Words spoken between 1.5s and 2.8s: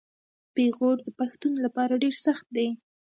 لپاره ډیر سخت دی.